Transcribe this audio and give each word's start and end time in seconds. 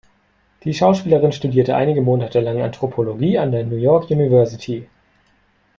Die 0.63 0.73
Schauspielerin 0.73 1.31
studierte 1.31 1.75
einige 1.75 2.01
Monate 2.01 2.39
lang 2.39 2.59
Anthropologie 2.59 3.37
an 3.37 3.51
der 3.51 3.63
New 3.65 3.75
York 3.75 4.09
University. 4.09 4.87